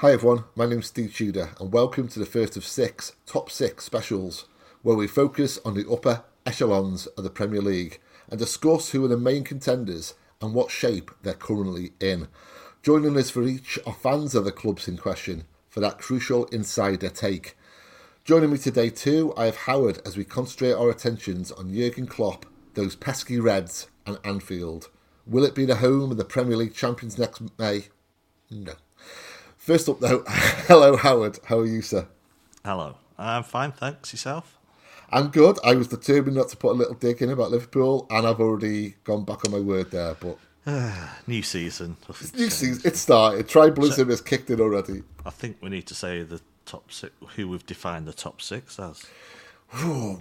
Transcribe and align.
Hi 0.00 0.12
everyone, 0.12 0.44
my 0.56 0.64
name's 0.64 0.86
Ste 0.86 1.12
Tudor, 1.14 1.50
and 1.60 1.74
welcome 1.74 2.08
to 2.08 2.18
the 2.18 2.24
first 2.24 2.56
of 2.56 2.64
six 2.64 3.16
Top 3.26 3.50
Six 3.50 3.84
specials, 3.84 4.46
where 4.80 4.96
we 4.96 5.06
focus 5.06 5.58
on 5.62 5.74
the 5.74 5.86
upper 5.90 6.24
echelons 6.46 7.04
of 7.06 7.22
the 7.22 7.28
Premier 7.28 7.60
League 7.60 8.00
and 8.30 8.38
discuss 8.38 8.92
who 8.92 9.04
are 9.04 9.08
the 9.08 9.18
main 9.18 9.44
contenders 9.44 10.14
and 10.40 10.54
what 10.54 10.70
shape 10.70 11.10
they're 11.20 11.34
currently 11.34 11.92
in. 12.00 12.28
Joining 12.82 13.14
us 13.18 13.28
for 13.28 13.42
each 13.42 13.78
are 13.86 13.92
fans 13.92 14.34
of 14.34 14.46
the 14.46 14.52
clubs 14.52 14.88
in 14.88 14.96
question 14.96 15.44
for 15.68 15.80
that 15.80 15.98
crucial 15.98 16.46
insider 16.46 17.10
take. 17.10 17.54
Joining 18.24 18.52
me 18.52 18.56
today 18.56 18.88
too, 18.88 19.34
I 19.36 19.44
have 19.44 19.56
Howard 19.56 20.00
as 20.06 20.16
we 20.16 20.24
concentrate 20.24 20.72
our 20.72 20.88
attentions 20.88 21.52
on 21.52 21.74
Jurgen 21.74 22.06
Klopp, 22.06 22.46
those 22.72 22.96
pesky 22.96 23.38
Reds, 23.38 23.88
and 24.06 24.18
Anfield. 24.24 24.88
Will 25.26 25.44
it 25.44 25.54
be 25.54 25.66
the 25.66 25.76
home 25.76 26.10
of 26.10 26.16
the 26.16 26.24
Premier 26.24 26.56
League 26.56 26.74
champions 26.74 27.18
next 27.18 27.42
May? 27.58 27.88
No. 28.50 28.72
First 29.60 29.90
up, 29.90 30.00
though, 30.00 30.24
hello, 30.26 30.96
Howard. 30.96 31.38
How 31.44 31.58
are 31.58 31.66
you, 31.66 31.82
sir? 31.82 32.08
Hello. 32.64 32.96
I'm 33.18 33.42
fine, 33.42 33.72
thanks. 33.72 34.10
Yourself? 34.10 34.58
I'm 35.10 35.28
good. 35.28 35.58
I 35.62 35.74
was 35.74 35.86
determined 35.86 36.34
not 36.34 36.48
to 36.48 36.56
put 36.56 36.70
a 36.70 36.78
little 36.78 36.94
dig 36.94 37.20
in 37.20 37.28
about 37.28 37.50
Liverpool, 37.50 38.06
and 38.08 38.26
I've 38.26 38.40
already 38.40 38.94
gone 39.04 39.26
back 39.26 39.44
on 39.44 39.52
my 39.52 39.60
word 39.60 39.90
there. 39.90 40.16
But 40.18 40.38
new 41.26 41.42
season. 41.42 41.98
New 42.34 42.48
season. 42.48 42.80
It 42.86 42.96
started. 42.96 43.48
Tribalism 43.48 43.96
so, 43.96 44.04
has 44.06 44.22
kicked 44.22 44.48
in 44.48 44.62
already. 44.62 45.02
I 45.26 45.30
think 45.30 45.58
we 45.60 45.68
need 45.68 45.86
to 45.88 45.94
say 45.94 46.22
the 46.22 46.40
top 46.64 46.90
six. 46.90 47.12
Who 47.36 47.48
we've 47.48 47.66
defined 47.66 48.08
the 48.08 48.14
top 48.14 48.40
six 48.40 48.80
as. 48.80 49.04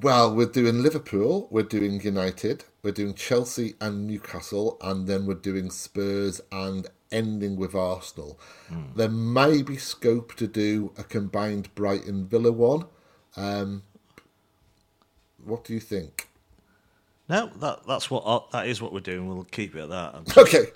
well, 0.01 0.35
we're 0.35 0.47
doing 0.47 0.83
Liverpool, 0.83 1.47
we're 1.49 1.63
doing 1.63 2.01
United, 2.01 2.65
we're 2.83 2.91
doing 2.91 3.13
Chelsea 3.13 3.75
and 3.79 4.05
Newcastle, 4.05 4.77
and 4.81 5.07
then 5.07 5.25
we're 5.25 5.33
doing 5.35 5.71
Spurs 5.71 6.41
and 6.51 6.87
ending 7.11 7.55
with 7.55 7.75
Arsenal. 7.75 8.39
Mm. 8.71 8.95
There 8.95 9.09
may 9.09 9.61
be 9.61 9.77
scope 9.77 10.35
to 10.35 10.47
do 10.47 10.91
a 10.97 11.03
combined 11.03 11.73
Brighton 11.75 12.27
Villa 12.27 12.51
one. 12.51 12.85
Um, 13.35 13.83
what 15.43 15.63
do 15.63 15.73
you 15.73 15.79
think? 15.79 16.29
No, 17.27 17.47
that 17.57 17.85
that's 17.87 18.09
what 18.09 18.23
uh, 18.25 18.39
that 18.51 18.67
is 18.67 18.81
what 18.81 18.91
we're 18.91 18.99
doing. 19.01 19.27
We'll 19.27 19.43
keep 19.43 19.75
it 19.75 19.81
at 19.81 19.89
that. 19.89 20.37
Okay. 20.37 20.67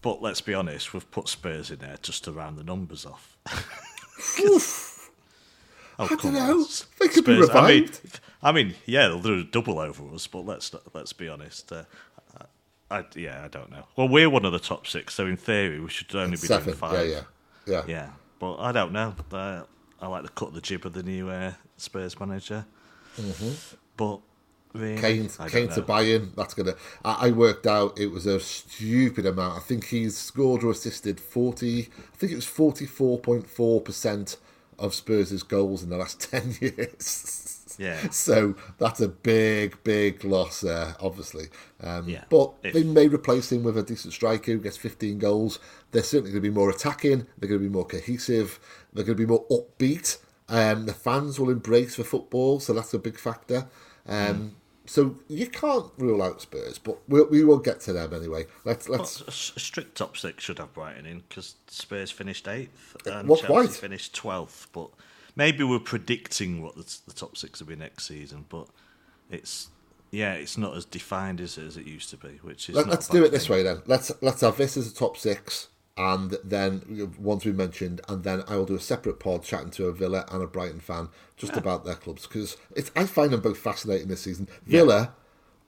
But 0.00 0.20
let's 0.20 0.40
be 0.40 0.52
honest, 0.54 0.92
we've 0.92 1.08
put 1.10 1.28
Spurs 1.28 1.70
in 1.70 1.78
there 1.78 1.96
just 2.02 2.24
to 2.24 2.32
round 2.32 2.58
the 2.58 2.64
numbers 2.64 3.06
off. 3.06 3.36
oh, 4.40 4.60
I 5.98 6.08
don't 6.08 6.34
know. 6.34 6.66
They 6.98 7.08
could 7.08 7.24
be 7.24 7.38
revived. 7.38 7.56
I 7.56 7.68
mean, 7.68 7.90
I 8.42 8.52
mean, 8.52 8.74
yeah, 8.86 9.08
they'll 9.08 9.20
do 9.20 9.40
a 9.40 9.44
double 9.44 9.78
over 9.78 10.12
us, 10.14 10.26
but 10.26 10.44
let's 10.44 10.74
let's 10.92 11.12
be 11.12 11.28
honest. 11.28 11.70
Uh, 11.72 11.84
I, 12.92 13.04
yeah, 13.16 13.42
I 13.44 13.48
don't 13.48 13.70
know. 13.70 13.84
Well, 13.96 14.08
we're 14.08 14.28
one 14.28 14.44
of 14.44 14.52
the 14.52 14.58
top 14.58 14.86
six, 14.86 15.14
so 15.14 15.26
in 15.26 15.36
theory 15.36 15.80
we 15.80 15.88
should 15.88 16.14
only 16.14 16.32
be 16.32 16.36
Seven. 16.36 16.64
doing 16.64 16.76
five. 16.76 17.08
Yeah, 17.08 17.14
yeah, 17.14 17.22
yeah. 17.66 17.82
Yeah, 17.86 18.10
but 18.38 18.56
I 18.56 18.70
don't 18.70 18.92
know. 18.92 19.14
Uh, 19.32 19.62
I 20.00 20.08
like 20.08 20.24
the 20.24 20.28
cut 20.28 20.52
the 20.52 20.60
jib 20.60 20.84
of 20.84 20.92
the 20.92 21.02
new 21.02 21.30
uh, 21.30 21.52
Spurs 21.78 22.20
manager, 22.20 22.66
mm-hmm. 23.16 23.76
but 23.96 24.20
really, 24.74 25.00
Kane, 25.00 25.28
Kane 25.48 25.68
to 25.68 25.82
Bayern. 25.82 26.34
That's 26.34 26.52
gonna. 26.52 26.74
I, 27.04 27.28
I, 27.28 27.30
worked 27.30 27.66
out 27.66 27.98
it 27.98 28.08
was 28.08 28.26
a 28.26 28.40
stupid 28.40 29.24
amount. 29.24 29.56
I 29.56 29.60
think 29.60 29.86
he's 29.86 30.18
scored 30.18 30.62
or 30.62 30.72
assisted 30.72 31.18
forty. 31.18 31.88
I 32.12 32.16
think 32.16 32.32
it 32.32 32.36
was 32.36 32.46
forty 32.46 32.84
four 32.84 33.18
point 33.18 33.48
four 33.48 33.80
percent 33.80 34.36
of 34.78 34.92
Spurs' 34.94 35.42
goals 35.42 35.82
in 35.82 35.88
the 35.88 35.96
last 35.96 36.20
ten 36.30 36.56
years. 36.60 37.61
Yeah. 37.78 37.98
So 38.12 38.54
that's 38.78 39.00
a 39.00 39.08
big, 39.08 39.82
big 39.84 40.24
loss 40.24 40.60
there, 40.60 40.94
obviously. 41.00 41.46
Um, 41.80 42.08
yeah. 42.08 42.24
But 42.28 42.52
if... 42.62 42.74
they 42.74 42.84
may 42.84 43.08
replace 43.08 43.50
him 43.50 43.64
with 43.64 43.76
a 43.76 43.82
decent 43.82 44.14
striker 44.14 44.52
who 44.52 44.58
gets 44.58 44.76
15 44.76 45.18
goals. 45.18 45.58
They're 45.90 46.02
certainly 46.02 46.30
going 46.30 46.42
to 46.42 46.48
be 46.48 46.54
more 46.54 46.70
attacking. 46.70 47.26
They're 47.38 47.48
going 47.48 47.60
to 47.60 47.68
be 47.68 47.72
more 47.72 47.86
cohesive. 47.86 48.60
They're 48.92 49.04
going 49.04 49.16
to 49.16 49.22
be 49.22 49.28
more 49.28 49.46
upbeat. 49.48 50.18
Um, 50.48 50.86
the 50.86 50.94
fans 50.94 51.40
will 51.40 51.50
embrace 51.50 51.96
the 51.96 52.04
football, 52.04 52.60
so 52.60 52.72
that's 52.72 52.92
a 52.94 52.98
big 52.98 53.18
factor. 53.18 53.68
Um, 54.06 54.36
mm. 54.36 54.50
So 54.84 55.16
you 55.28 55.46
can't 55.46 55.86
rule 55.96 56.22
out 56.22 56.42
Spurs, 56.42 56.78
but 56.78 56.98
we'll, 57.08 57.28
we 57.28 57.44
will 57.44 57.58
get 57.58 57.80
to 57.82 57.92
them 57.92 58.12
anyway. 58.12 58.46
Let's 58.64 58.88
let's. 58.88 59.20
Well, 59.20 59.28
a 59.28 59.32
strict 59.32 59.96
top 59.96 60.16
six 60.16 60.42
should 60.42 60.58
have 60.58 60.74
Brighton 60.74 61.06
in 61.06 61.22
because 61.28 61.54
Spurs 61.68 62.10
finished 62.10 62.48
eighth 62.48 62.96
and 63.06 63.28
What's 63.28 63.42
Chelsea 63.42 63.54
right? 63.54 63.70
finished 63.70 64.14
twelfth. 64.14 64.68
But 64.72 64.90
maybe 65.36 65.64
we're 65.64 65.78
predicting 65.78 66.62
what 66.62 66.76
the, 66.76 66.98
the, 67.06 67.14
top 67.14 67.36
six 67.36 67.60
will 67.60 67.68
be 67.68 67.76
next 67.76 68.06
season, 68.06 68.46
but 68.48 68.68
it's 69.30 69.68
yeah, 70.10 70.34
it's 70.34 70.58
not 70.58 70.76
as 70.76 70.84
defined 70.84 71.40
as, 71.40 71.56
as 71.56 71.76
it 71.76 71.86
used 71.86 72.10
to 72.10 72.16
be. 72.16 72.38
Which 72.42 72.68
is 72.68 72.76
Let, 72.76 72.88
us 72.88 73.08
do 73.08 73.18
it 73.18 73.22
thing. 73.24 73.32
this 73.32 73.48
way 73.48 73.62
then. 73.62 73.82
Let's 73.86 74.12
let's 74.20 74.42
have 74.42 74.56
this 74.56 74.76
as 74.76 74.90
a 74.90 74.94
top 74.94 75.16
six, 75.16 75.68
and 75.96 76.36
then 76.44 77.12
ones 77.18 77.44
we 77.44 77.52
mentioned, 77.52 78.00
and 78.08 78.22
then 78.22 78.42
I 78.46 78.56
will 78.56 78.66
do 78.66 78.74
a 78.74 78.80
separate 78.80 79.20
pod 79.20 79.42
chatting 79.42 79.70
to 79.72 79.86
a 79.86 79.92
Villa 79.92 80.26
and 80.30 80.42
a 80.42 80.46
Brighton 80.46 80.80
fan 80.80 81.08
just 81.36 81.54
yeah. 81.54 81.60
about 81.60 81.84
their 81.84 81.94
clubs 81.94 82.26
because 82.26 82.56
I 82.94 83.04
find 83.04 83.32
them 83.32 83.40
both 83.40 83.58
fascinating 83.58 84.08
this 84.08 84.22
season. 84.22 84.48
Villa. 84.66 85.00
Yeah. 85.00 85.08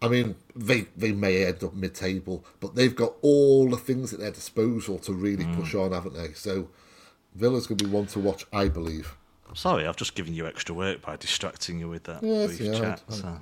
I 0.03 0.09
mean, 0.09 0.35
they 0.55 0.83
they 0.95 1.13
may 1.13 1.47
end 1.47 1.65
up 1.65 1.73
mid-table, 1.73 2.45
but 2.61 2.75
they've 2.75 2.95
got 2.95 3.15
all 3.23 3.71
the 3.71 3.79
things 3.79 4.13
at 4.13 4.21
their 4.21 4.33
disposal 4.33 4.99
to 4.99 5.15
really 5.15 5.45
mm. 5.45 5.57
push 5.57 5.75
on, 5.75 5.93
haven't 5.93 6.15
they? 6.15 6.33
So, 6.35 6.69
Villa's 7.35 7.67
going 7.67 7.79
to 7.79 7.85
be 7.85 7.91
one 7.91 8.07
to 8.09 8.19
watch, 8.19 8.45
I 8.53 8.69
believe. 8.69 9.17
Sorry, 9.55 9.87
I've 9.87 9.97
just 9.97 10.15
given 10.15 10.35
you 10.35 10.47
extra 10.47 10.75
work 10.75 11.03
by 11.03 11.17
distracting 11.17 11.79
you 11.79 11.89
with 11.89 12.05
that 12.05 12.23
yes, 12.23 12.49
brief 12.49 12.61
yeah, 12.61 12.79
chat. 12.79 13.03
I, 13.09 13.13
I, 13.13 13.17
so 13.17 13.39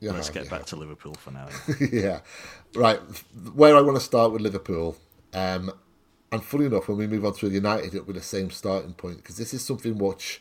let's 0.00 0.30
get 0.30 0.44
yeah. 0.44 0.50
back 0.50 0.66
to 0.66 0.76
Liverpool 0.76 1.14
for 1.14 1.30
now. 1.30 1.48
Yeah. 1.80 1.88
yeah. 1.92 2.20
right. 2.74 2.98
Where 3.54 3.76
I 3.76 3.80
want 3.80 3.96
to 3.96 4.04
start 4.04 4.32
with 4.32 4.42
Liverpool, 4.42 4.96
um, 5.34 5.70
and 6.32 6.42
funny 6.42 6.66
enough, 6.66 6.88
when 6.88 6.98
we 6.98 7.06
move 7.06 7.24
on 7.24 7.34
to 7.34 7.48
United, 7.48 7.94
it'll 7.94 8.06
be 8.06 8.12
the 8.12 8.22
same 8.22 8.50
starting 8.50 8.94
point 8.94 9.18
because 9.18 9.36
this 9.36 9.52
is 9.52 9.64
something 9.64 9.98
which 9.98 10.40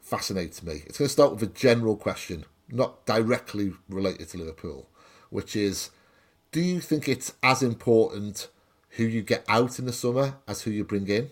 fascinates 0.00 0.62
me. 0.62 0.82
It's 0.86 0.98
going 0.98 1.06
to 1.06 1.12
start 1.12 1.32
with 1.32 1.42
a 1.42 1.46
general 1.46 1.96
question, 1.96 2.44
not 2.68 3.04
directly 3.06 3.72
related 3.88 4.28
to 4.30 4.38
Liverpool, 4.38 4.88
which 5.30 5.56
is: 5.56 5.90
Do 6.52 6.60
you 6.60 6.80
think 6.80 7.08
it's 7.08 7.34
as 7.42 7.62
important 7.62 8.48
who 8.90 9.04
you 9.04 9.22
get 9.22 9.44
out 9.48 9.78
in 9.78 9.86
the 9.86 9.92
summer 9.92 10.36
as 10.46 10.62
who 10.62 10.70
you 10.70 10.84
bring 10.84 11.08
in? 11.08 11.30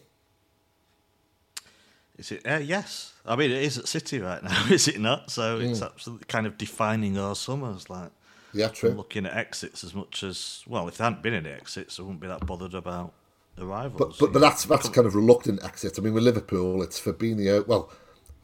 Is 2.19 2.33
it? 2.33 2.47
Uh, 2.47 2.57
yes. 2.59 3.13
I 3.25 3.37
mean, 3.37 3.51
it 3.51 3.63
is 3.63 3.79
at 3.79 3.87
City 3.87 4.21
right 4.21 4.43
now, 4.43 4.67
is 4.71 4.89
it 4.89 5.01
not? 5.01 5.31
So 5.31 5.59
mm. 5.59 5.71
it's 5.71 5.83
absolutely 5.83 6.27
kind 6.27 6.47
of 6.47 6.59
defining 6.59 7.17
our 7.17 7.35
summers. 7.35 7.89
Like, 7.89 8.11
yeah, 8.53 8.69
true. 8.69 8.91
Looking 8.91 9.27
at 9.27 9.37
exits 9.37 9.85
as 9.85 9.95
much 9.95 10.23
as 10.23 10.63
well, 10.67 10.89
if 10.89 10.97
there 10.97 11.05
hadn't 11.05 11.23
been 11.23 11.35
any 11.35 11.51
exits, 11.51 11.99
I 11.99 12.03
wouldn't 12.03 12.21
be 12.21 12.27
that 12.27 12.45
bothered 12.45 12.75
about 12.75 13.13
arrivals. 13.59 14.19
But 14.19 14.27
but, 14.27 14.33
but 14.33 14.39
that's 14.41 14.65
that's 14.65 14.89
kind 14.89 15.07
of 15.07 15.15
reluctant 15.15 15.65
exit. 15.65 15.99
I 15.99 16.03
mean, 16.03 16.15
with 16.15 16.25
Liverpool, 16.25 16.83
it's 16.83 17.01
Fabinho. 17.01 17.67
Well, 17.67 17.91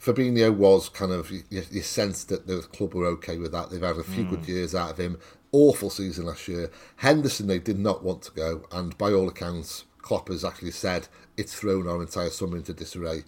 Fabinho 0.01 0.55
was 0.55 0.89
kind 0.89 1.13
of 1.13 1.31
you, 1.31 1.43
you 1.51 1.83
sense 1.83 2.25
that 2.25 2.47
the 2.47 2.61
club 2.61 2.95
were 2.95 3.07
okay 3.07 3.39
with 3.39 3.53
that. 3.53 3.71
They've 3.71 3.81
had 3.81 3.97
a 3.97 4.05
few 4.05 4.25
mm. 4.25 4.31
good 4.31 4.49
years 4.49 4.75
out 4.75 4.91
of 4.93 4.99
him. 4.99 5.19
Awful 5.51 5.89
season 5.89 6.27
last 6.27 6.47
year. 6.49 6.71
Henderson, 6.97 7.47
they 7.47 7.61
did 7.61 7.79
not 7.79 8.03
want 8.03 8.23
to 8.23 8.33
go, 8.33 8.65
and 8.73 8.97
by 8.99 9.13
all 9.13 9.29
accounts, 9.29 9.85
Klopp 10.03 10.29
has 10.29 10.45
actually 10.45 10.73
said 10.73 11.09
it's 11.37 11.55
thrown 11.55 11.89
our 11.89 12.03
entire 12.03 12.31
summer 12.31 12.57
into 12.57 12.75
disarray. 12.75 13.25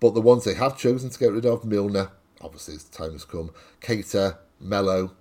But 0.00 0.14
the 0.14 0.20
ones 0.20 0.44
they 0.44 0.54
have 0.54 0.78
chosen 0.78 1.10
to 1.10 1.18
get 1.18 1.32
rid 1.32 1.46
of, 1.46 1.64
Milner, 1.64 2.10
obviously 2.40 2.76
the 2.76 2.90
time 2.90 3.12
has 3.12 3.24
come, 3.24 3.50
Keita, 3.80 4.38
Melo, 4.58 5.12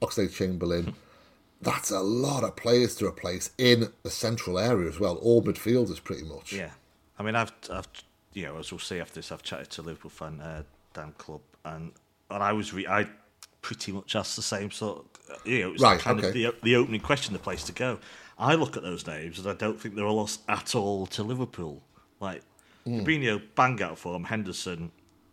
Oxlade 0.00 0.32
Chamberlain. 0.32 0.94
That's 1.62 1.90
a 1.90 2.00
lot 2.00 2.42
of 2.42 2.56
players 2.56 2.94
to 2.96 3.06
replace 3.06 3.50
in 3.58 3.92
the 4.02 4.10
central 4.10 4.58
area 4.58 4.88
as 4.88 4.98
well. 4.98 5.16
All 5.16 5.42
midfielders, 5.42 6.02
pretty 6.02 6.22
much. 6.22 6.54
Yeah, 6.54 6.70
I 7.18 7.22
mean, 7.22 7.34
I've, 7.34 7.52
I've, 7.70 7.86
you 8.32 8.44
know, 8.44 8.56
as 8.56 8.72
we'll 8.72 8.78
see 8.78 8.98
after 8.98 9.16
this, 9.16 9.30
I've 9.30 9.42
chatted 9.42 9.68
to 9.70 9.82
Liverpool 9.82 10.10
fan, 10.10 10.40
uh, 10.40 10.62
Dan 10.94 11.12
Clubbe, 11.18 11.42
and 11.66 11.92
and 12.30 12.42
I 12.42 12.52
was, 12.52 12.72
re- 12.72 12.86
I 12.86 13.06
pretty 13.60 13.92
much 13.92 14.16
asked 14.16 14.36
the 14.36 14.42
same 14.42 14.70
sort. 14.70 15.04
Of, 15.28 15.46
you 15.46 15.60
know, 15.60 15.68
it 15.68 15.72
was 15.72 15.82
right, 15.82 16.00
kind 16.00 16.18
okay. 16.18 16.28
of 16.28 16.34
the 16.34 16.54
the 16.62 16.76
opening 16.76 17.02
question, 17.02 17.34
the 17.34 17.38
place 17.38 17.64
to 17.64 17.72
go. 17.72 17.98
I 18.38 18.54
look 18.54 18.76
at 18.78 18.82
those 18.82 19.06
names 19.06 19.38
and 19.38 19.46
I 19.46 19.52
don't 19.52 19.78
think 19.78 19.94
they're 19.94 20.04
a 20.06 20.12
loss 20.12 20.38
at 20.48 20.74
all 20.74 21.06
to 21.08 21.22
Liverpool. 21.22 21.82
Like 22.20 22.42
Mm. 22.86 23.04
Fabinho, 23.04 23.42
bang 23.54 23.82
out 23.82 23.98
form. 23.98 24.24
Henderson, 24.24 24.90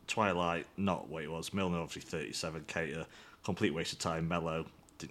Twilight, 0.07 0.65
not 0.77 1.09
what 1.09 1.23
it 1.23 1.31
was. 1.31 1.53
Milner, 1.53 1.79
obviously 1.79 2.09
37. 2.09 2.65
Keita, 2.67 3.05
complete 3.43 3.73
waste 3.73 3.93
of 3.93 3.99
time. 3.99 4.27
Melo, 4.27 4.65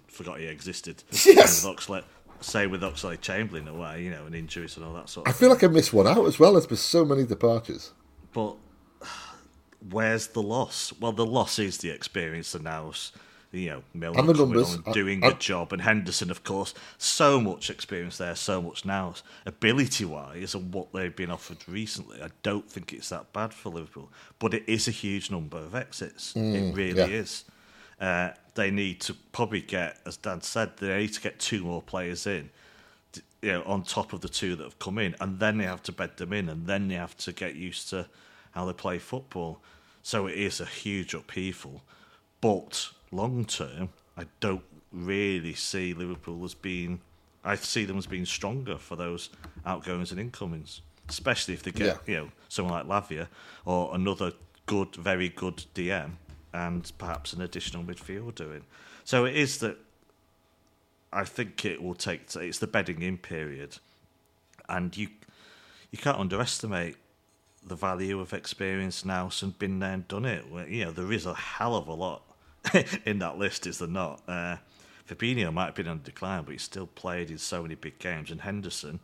forgot 0.07 0.39
he 0.39 0.45
existed. 0.45 1.03
Yes. 1.25 1.57
Same 1.59 1.69
with 1.69 1.77
Oxley, 1.77 2.01
same 2.41 2.71
with 2.71 2.81
Oxlade 2.81 3.21
Chamberlain 3.21 3.67
away, 3.67 4.03
you 4.03 4.11
know, 4.11 4.25
and 4.25 4.35
injuries 4.35 4.77
and 4.77 4.85
all 4.85 4.93
that 4.93 5.09
sort 5.09 5.27
of 5.27 5.33
I 5.33 5.37
feel 5.37 5.49
like 5.49 5.63
I 5.63 5.67
missed 5.67 5.93
one 5.93 6.07
out 6.07 6.25
as 6.25 6.39
well. 6.39 6.53
There's 6.53 6.67
been 6.67 6.77
so 6.77 7.03
many 7.05 7.25
departures. 7.25 7.91
But 8.33 8.55
where's 9.89 10.27
the 10.27 10.41
loss? 10.41 10.93
Well, 10.99 11.11
the 11.11 11.25
loss 11.25 11.59
is 11.59 11.77
the 11.79 11.89
experience, 11.89 12.53
and 12.53 12.63
now 12.63 12.91
you 13.51 13.69
know, 13.69 13.83
Milner 13.93 14.19
and 14.19 14.29
the 14.29 14.33
numbers. 14.33 14.77
doing 14.93 15.23
I, 15.23 15.27
I, 15.27 15.29
a 15.31 15.33
job, 15.33 15.73
and 15.73 15.81
Henderson, 15.81 16.29
of 16.29 16.43
course, 16.43 16.73
so 16.97 17.39
much 17.39 17.69
experience 17.69 18.17
there, 18.17 18.35
so 18.35 18.61
much 18.61 18.85
now, 18.85 19.15
ability 19.45 20.05
wise, 20.05 20.53
and 20.53 20.73
what 20.73 20.91
they've 20.93 21.15
been 21.15 21.31
offered 21.31 21.57
recently. 21.67 22.21
I 22.21 22.29
don't 22.43 22.69
think 22.69 22.93
it's 22.93 23.09
that 23.09 23.31
bad 23.33 23.53
for 23.53 23.69
Liverpool, 23.69 24.11
but 24.39 24.53
it 24.53 24.63
is 24.67 24.87
a 24.87 24.91
huge 24.91 25.31
number 25.31 25.57
of 25.57 25.75
exits. 25.75 26.33
Mm, 26.33 26.55
it 26.55 26.75
really 26.75 26.99
yeah. 26.99 27.19
is. 27.19 27.45
Uh, 27.99 28.29
they 28.55 28.69
need 28.69 28.99
to 29.01 29.13
probably 29.31 29.61
get, 29.61 29.97
as 30.05 30.17
Dan 30.17 30.41
said, 30.41 30.77
they 30.77 30.99
need 30.99 31.13
to 31.13 31.21
get 31.21 31.39
two 31.39 31.63
more 31.63 31.81
players 31.81 32.27
in. 32.27 32.49
you 33.41 33.51
know, 33.51 33.63
on 33.65 33.83
top 33.83 34.13
of 34.13 34.21
the 34.21 34.29
two 34.29 34.55
that 34.55 34.63
have 34.63 34.79
come 34.79 34.97
in, 34.97 35.15
and 35.19 35.39
then 35.39 35.57
they 35.57 35.65
have 35.65 35.83
to 35.83 35.91
bed 35.91 36.17
them 36.17 36.33
in, 36.33 36.49
and 36.49 36.67
then 36.67 36.87
they 36.87 36.95
have 36.95 37.15
to 37.17 37.31
get 37.31 37.55
used 37.55 37.89
to 37.89 38.07
how 38.51 38.65
they 38.65 38.73
play 38.73 38.97
football. 38.97 39.61
So 40.03 40.27
it 40.27 40.35
is 40.35 40.59
a 40.59 40.65
huge 40.65 41.13
upheaval. 41.13 41.83
But 42.41 42.89
long 43.11 43.45
term, 43.45 43.89
I 44.17 44.25
don't 44.39 44.63
really 44.91 45.53
see 45.53 45.93
Liverpool 45.93 46.43
as 46.43 46.53
being. 46.53 47.01
I 47.43 47.55
see 47.55 47.85
them 47.85 47.97
as 47.97 48.07
being 48.07 48.25
stronger 48.25 48.77
for 48.77 48.95
those 48.95 49.29
outgoings 49.65 50.11
and 50.11 50.19
incomings, 50.19 50.81
especially 51.07 51.53
if 51.53 51.63
they 51.63 51.71
get 51.71 51.85
yeah. 51.85 51.97
you 52.05 52.15
know 52.15 52.31
someone 52.49 52.73
like 52.73 53.03
Lavia 53.03 53.27
or 53.65 53.93
another 53.95 54.33
good, 54.65 54.95
very 54.95 55.29
good 55.29 55.63
DM, 55.73 56.11
and 56.53 56.91
perhaps 56.97 57.33
an 57.33 57.41
additional 57.41 57.83
midfielder 57.83 58.55
in. 58.55 58.63
So 59.03 59.25
it 59.25 59.35
is 59.35 59.59
that 59.59 59.77
I 61.13 61.23
think 61.23 61.63
it 61.63 61.81
will 61.81 61.95
take. 61.95 62.35
It's 62.35 62.59
the 62.59 62.67
bedding 62.67 63.01
in 63.01 63.17
period, 63.17 63.77
and 64.67 64.95
you 64.97 65.09
you 65.91 65.97
can't 65.97 66.17
underestimate 66.19 66.97
the 67.65 67.75
value 67.75 68.19
of 68.19 68.33
experience 68.33 69.03
now 69.03 69.29
and 69.41 69.57
been 69.59 69.79
there 69.79 69.93
and 69.93 70.07
done 70.07 70.25
it. 70.25 70.45
You 70.69 70.85
know, 70.85 70.91
there 70.91 71.11
is 71.11 71.25
a 71.25 71.33
hell 71.33 71.75
of 71.75 71.87
a 71.87 71.93
lot 71.93 72.21
in 73.05 73.19
that 73.19 73.37
list, 73.37 73.67
is 73.67 73.79
there 73.79 73.87
not? 73.87 74.21
Uh, 74.27 74.57
Fabinho 75.07 75.53
might 75.53 75.67
have 75.67 75.75
been 75.75 75.87
on 75.87 76.01
decline, 76.03 76.43
but 76.43 76.51
he's 76.51 76.63
still 76.63 76.87
played 76.87 77.31
in 77.31 77.37
so 77.37 77.61
many 77.61 77.75
big 77.75 77.97
games. 77.99 78.29
And 78.29 78.41
Henderson, 78.41 78.99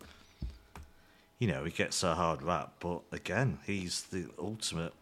you 1.39 1.47
know, 1.47 1.63
he 1.63 1.71
gets 1.71 2.03
a 2.03 2.15
hard 2.15 2.41
rap, 2.41 2.73
but 2.79 3.01
again, 3.11 3.59
he's 3.65 4.03
the 4.03 4.27
ultimate. 4.37 4.93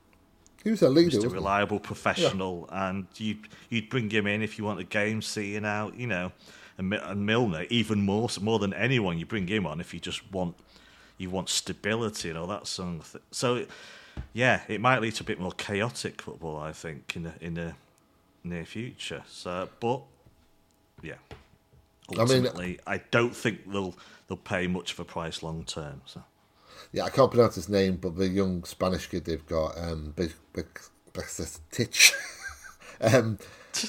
He 0.63 0.69
was 0.69 0.81
a 0.83 0.89
leader, 0.89 1.09
just 1.09 1.25
a 1.25 1.29
reliable 1.29 1.77
he? 1.77 1.83
professional, 1.83 2.69
yeah. 2.71 2.89
and 2.89 3.07
you'd 3.15 3.47
you'd 3.69 3.89
bring 3.89 4.09
him 4.11 4.27
in 4.27 4.43
if 4.43 4.59
you 4.59 4.63
want 4.63 4.79
a 4.79 4.83
game 4.83 5.23
seeing 5.23 5.65
out, 5.65 5.97
you 5.97 6.05
know, 6.05 6.31
and, 6.77 6.93
and 6.93 7.25
Milner 7.25 7.65
even 7.69 8.03
more 8.03 8.29
more 8.39 8.59
than 8.59 8.73
anyone. 8.73 9.17
You 9.17 9.25
bring 9.25 9.47
him 9.47 9.65
on 9.65 9.79
if 9.79 9.91
you 9.93 9.99
just 9.99 10.31
want 10.31 10.55
you 11.17 11.29
want 11.29 11.49
stability 11.49 12.29
and 12.29 12.37
all 12.37 12.47
that 12.47 12.67
sort 12.67 12.99
of 12.99 13.05
thing. 13.05 13.21
So, 13.31 13.65
yeah, 14.33 14.61
it 14.67 14.81
might 14.81 15.01
lead 15.01 15.15
to 15.15 15.23
a 15.23 15.25
bit 15.25 15.39
more 15.39 15.51
chaotic 15.51 16.21
football, 16.21 16.57
I 16.57 16.71
think, 16.71 17.15
in 17.15 17.27
a, 17.27 17.33
in 17.39 17.53
the 17.53 17.73
near 18.43 18.65
future. 18.65 19.23
So, 19.27 19.69
but 19.79 20.01
yeah, 21.01 21.15
ultimately, 22.17 22.79
I, 22.85 22.93
mean, 22.93 23.01
I 23.01 23.01
don't 23.11 23.35
think 23.35 23.71
they'll 23.71 23.95
they'll 24.27 24.37
pay 24.37 24.67
much 24.67 24.93
of 24.93 24.99
a 24.99 25.05
price 25.05 25.43
long 25.43 25.63
term. 25.63 26.01
So. 26.05 26.23
Yeah, 26.93 27.03
I 27.03 27.09
can't 27.09 27.31
pronounce 27.31 27.55
his 27.55 27.69
name, 27.69 27.97
but 27.97 28.17
the 28.17 28.27
young 28.27 28.63
Spanish 28.63 29.07
kid 29.07 29.25
they've 29.25 29.45
got, 29.45 29.77
um, 29.77 30.13
Titch. 31.71 32.13
um, 33.01 33.37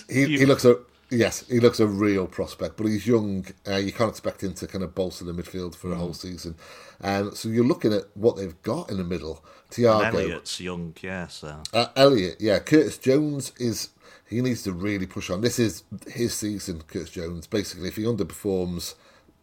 he, 0.08 0.38
he 0.38 0.46
looks 0.46 0.64
a 0.64 0.78
yes, 1.10 1.46
he 1.48 1.60
looks 1.60 1.80
a 1.80 1.86
real 1.86 2.26
prospect, 2.26 2.76
but 2.76 2.86
he's 2.86 3.06
young. 3.06 3.46
Uh, 3.66 3.76
you 3.76 3.92
can't 3.92 4.10
expect 4.10 4.42
him 4.42 4.54
to 4.54 4.66
kind 4.66 4.82
of 4.82 4.94
bolster 4.94 5.24
the 5.24 5.32
midfield 5.32 5.74
for 5.74 5.92
a 5.92 5.96
whole 5.96 6.10
mm. 6.10 6.16
season. 6.16 6.56
Um, 7.00 7.34
so 7.34 7.48
you're 7.48 7.64
looking 7.64 7.92
at 7.92 8.04
what 8.14 8.36
they've 8.36 8.60
got 8.62 8.90
in 8.90 8.96
the 8.96 9.04
middle. 9.04 9.44
Thiago, 9.70 10.06
Elliott's 10.06 10.60
young, 10.60 10.94
yeah. 11.00 11.26
So 11.28 11.62
uh, 11.72 11.86
Elliott, 11.96 12.36
yeah. 12.40 12.58
Curtis 12.58 12.98
Jones 12.98 13.52
is 13.58 13.90
he 14.28 14.40
needs 14.40 14.62
to 14.62 14.72
really 14.72 15.06
push 15.06 15.30
on. 15.30 15.40
This 15.40 15.58
is 15.58 15.84
his 16.08 16.34
season, 16.34 16.82
Curtis 16.82 17.10
Jones. 17.10 17.46
Basically, 17.46 17.88
if 17.88 17.96
he 17.96 18.04
underperforms, 18.04 18.94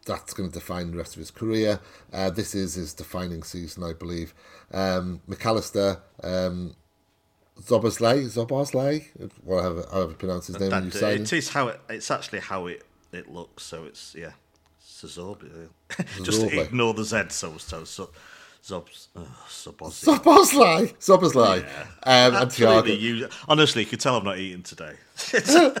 that's 0.06 0.32
going 0.32 0.48
to 0.48 0.58
define 0.58 0.90
the 0.90 0.96
rest 0.96 1.14
of 1.14 1.20
his 1.20 1.30
career. 1.30 1.80
Uh, 2.12 2.30
this 2.30 2.54
is 2.54 2.74
his 2.74 2.94
defining 2.94 3.42
season, 3.42 3.84
I 3.84 3.92
believe. 3.92 4.34
Um, 4.72 5.20
Mac 5.26 5.44
Allister, 5.44 6.00
um, 6.22 6.74
Szoboszlai, 7.60 8.24
Szoboszlai, 8.26 9.06
whatever, 9.42 9.84
however 9.92 10.14
pronounce 10.14 10.46
his 10.46 10.58
name. 10.58 10.70
That, 10.70 10.90
that, 10.92 11.14
it 11.14 11.32
is 11.32 11.50
how 11.50 11.68
it, 11.68 11.80
it's 11.88 12.10
actually 12.10 12.40
how 12.40 12.66
it, 12.66 12.84
it 13.12 13.30
looks. 13.30 13.64
So 13.64 13.84
it's 13.84 14.14
yeah, 14.18 14.32
Zob. 14.82 15.44
Just 16.22 16.42
ignore 16.42 16.94
the 16.94 17.04
Z. 17.04 17.24
So 17.30 17.58
so 17.58 17.84
so. 17.84 18.10
Zobs, 18.62 19.08
uh, 19.16 19.20
Szoboszlai. 19.48 20.94
Szoboszlai. 20.98 21.64
Yeah. 22.06 22.26
Um. 22.26 22.86
You, 22.86 23.28
honestly, 23.48 23.82
you 23.82 23.88
could 23.88 24.00
tell 24.00 24.16
I'm 24.16 24.24
not 24.24 24.38
eating 24.38 24.62
today. 24.62 24.94
so 25.14 25.74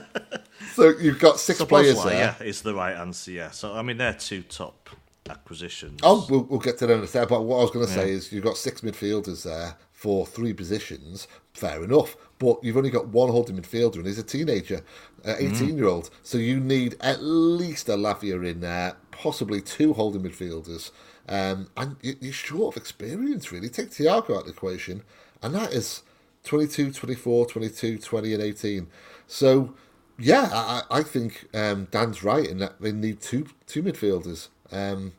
you've 0.98 1.18
got 1.18 1.38
six 1.38 1.62
players 1.64 2.02
there. 2.04 2.36
Yeah, 2.40 2.46
is 2.46 2.62
the 2.62 2.74
right 2.74 2.94
answer. 2.96 3.30
Yeah. 3.30 3.50
So 3.50 3.74
I 3.74 3.82
mean, 3.82 3.98
they're 3.98 4.14
two 4.14 4.42
top 4.42 4.90
acquisitions. 5.28 6.00
Oh, 6.02 6.26
we'll, 6.30 6.42
we'll 6.44 6.60
get 6.60 6.78
to 6.78 6.86
them 6.86 6.98
in 6.98 7.04
a 7.04 7.06
second. 7.06 7.28
But 7.28 7.42
what 7.42 7.58
I 7.58 7.62
was 7.62 7.70
going 7.70 7.86
to 7.86 7.92
say 7.92 8.08
yeah. 8.08 8.16
is 8.16 8.32
you've 8.32 8.44
got 8.44 8.56
six 8.56 8.80
midfielders 8.80 9.44
there 9.44 9.76
for 9.92 10.26
three 10.26 10.52
positions. 10.52 11.28
Fair 11.52 11.84
enough. 11.84 12.16
But 12.38 12.62
you've 12.64 12.76
only 12.76 12.90
got 12.90 13.08
one 13.08 13.28
holding 13.28 13.56
midfielder, 13.58 13.96
and 13.96 14.06
he's 14.06 14.18
a 14.18 14.22
teenager, 14.22 14.82
uh, 15.26 15.34
18 15.38 15.52
mm. 15.52 15.76
year 15.76 15.86
old. 15.86 16.08
So 16.22 16.38
you 16.38 16.58
need 16.58 16.96
at 17.00 17.22
least 17.22 17.90
a 17.90 17.96
Lavia 17.96 18.50
in 18.50 18.60
there, 18.60 18.96
possibly 19.10 19.60
two 19.60 19.92
holding 19.92 20.22
midfielders. 20.22 20.90
Um, 21.28 21.68
and 21.76 21.96
you're 22.02 22.32
short 22.32 22.74
of 22.74 22.82
experience, 22.82 23.52
really. 23.52 23.68
Take 23.68 23.90
Thiago 23.90 24.30
out 24.30 24.40
of 24.40 24.44
the 24.46 24.52
equation, 24.52 25.02
and 25.42 25.54
that 25.54 25.72
is 25.72 26.02
22, 26.44 26.92
24, 26.92 27.46
22, 27.46 27.98
20, 27.98 28.34
and 28.34 28.42
18. 28.42 28.88
So, 29.26 29.74
yeah, 30.18 30.48
I, 30.52 30.82
I 30.90 31.02
think 31.02 31.48
um, 31.54 31.86
Dan's 31.90 32.24
right 32.24 32.46
in 32.46 32.58
that 32.58 32.80
they 32.80 32.92
need 32.92 33.20
two 33.20 33.46
two 33.66 33.82
midfielders. 33.82 34.48
Um, 34.72 35.12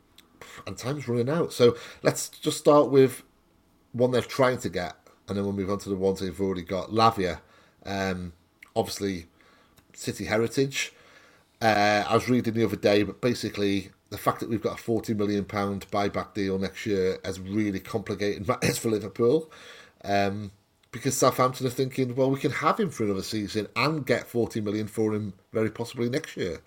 and 0.65 0.77
time's 0.77 1.07
running 1.07 1.29
out. 1.29 1.53
So 1.53 1.75
let's 2.03 2.29
just 2.29 2.57
start 2.57 2.89
with 2.89 3.23
one 3.93 4.11
they're 4.11 4.21
trying 4.21 4.59
to 4.59 4.69
get, 4.69 4.95
and 5.27 5.37
then 5.37 5.43
we'll 5.43 5.53
move 5.53 5.69
on 5.69 5.79
to 5.79 5.89
the 5.89 5.95
ones 5.95 6.19
they've 6.19 6.41
already 6.41 6.63
got. 6.63 6.89
Lavia, 6.89 7.39
um, 7.85 8.33
obviously, 8.75 9.27
City 9.93 10.25
heritage. 10.25 10.93
Uh, 11.61 12.03
I 12.07 12.13
was 12.15 12.29
reading 12.29 12.53
the 12.53 12.65
other 12.65 12.75
day, 12.75 13.03
but 13.03 13.21
basically, 13.21 13.91
the 14.11 14.17
fact 14.17 14.41
that 14.41 14.49
we've 14.49 14.61
got 14.61 14.79
a 14.79 14.81
forty 14.81 15.13
million 15.13 15.43
pound 15.45 15.87
buyback 15.89 16.35
deal 16.35 16.59
next 16.59 16.85
year 16.85 17.17
has 17.25 17.39
really 17.39 17.79
complicated 17.79 18.47
matters 18.47 18.77
for 18.77 18.89
Liverpool. 18.89 19.51
Um, 20.03 20.51
because 20.91 21.15
Southampton 21.17 21.65
are 21.65 21.71
thinking, 21.71 22.15
well, 22.15 22.29
we 22.29 22.39
can 22.39 22.51
have 22.51 22.77
him 22.77 22.89
for 22.89 23.05
another 23.05 23.23
season 23.23 23.67
and 23.75 24.05
get 24.05 24.27
forty 24.27 24.61
million 24.61 24.87
for 24.87 25.15
him 25.15 25.33
very 25.51 25.71
possibly 25.71 26.09
next 26.09 26.37
year. 26.37 26.59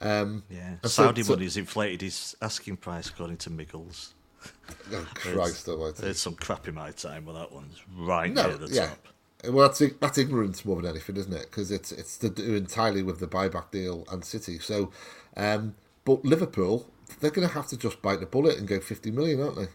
Um, 0.00 0.42
yeah, 0.50 0.76
Saudi 0.84 1.22
so, 1.22 1.34
money's 1.34 1.56
inflated 1.56 2.02
his 2.02 2.36
asking 2.42 2.78
price 2.78 3.08
according 3.08 3.38
to 3.38 3.50
Miggles. 3.50 4.14
Oh 4.92 5.06
Christ 5.14 5.68
Almighty! 5.68 6.02
There's 6.02 6.20
some 6.20 6.34
crap 6.34 6.66
in 6.66 6.74
my 6.74 6.92
time, 6.92 7.24
but 7.24 7.34
that 7.34 7.52
one's 7.52 7.76
right 7.94 8.32
no, 8.32 8.46
near 8.46 8.56
the 8.56 8.74
yeah. 8.74 8.86
top. 8.86 9.08
Well, 9.52 9.68
that's 9.68 9.82
that's 10.00 10.16
ignorance 10.16 10.64
more 10.64 10.76
than 10.76 10.90
anything, 10.90 11.16
isn't 11.16 11.32
it? 11.32 11.42
Because 11.42 11.70
it's 11.70 11.92
it's 11.92 12.16
to 12.18 12.30
do 12.30 12.54
entirely 12.54 13.02
with 13.02 13.20
the 13.20 13.26
buyback 13.26 13.70
deal 13.70 14.06
and 14.10 14.24
City. 14.24 14.58
So, 14.58 14.92
um, 15.36 15.74
but 16.10 16.24
Liverpool, 16.24 16.88
they're 17.20 17.30
going 17.30 17.46
to 17.46 17.54
have 17.54 17.68
to 17.68 17.76
just 17.76 18.02
bite 18.02 18.18
the 18.18 18.26
bullet 18.26 18.58
and 18.58 18.66
go 18.66 18.80
fifty 18.80 19.12
million, 19.12 19.40
aren't 19.40 19.56
they? 19.56 19.68